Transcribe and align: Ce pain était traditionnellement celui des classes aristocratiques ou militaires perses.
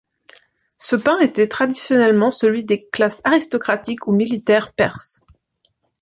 Ce 0.79 0.95
pain 0.95 1.19
était 1.19 1.47
traditionnellement 1.47 2.31
celui 2.31 2.63
des 2.63 2.87
classes 2.87 3.21
aristocratiques 3.23 4.07
ou 4.07 4.13
militaires 4.13 4.73
perses. 4.73 5.23